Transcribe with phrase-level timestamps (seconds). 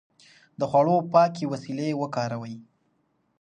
[0.59, 2.55] د خوړو پاکې وسيلې وکاروئ.